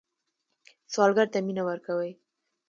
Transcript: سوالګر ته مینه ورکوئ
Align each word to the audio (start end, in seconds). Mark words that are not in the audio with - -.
سوالګر 0.93 1.27
ته 1.33 1.39
مینه 1.45 1.63
ورکوئ 1.69 2.11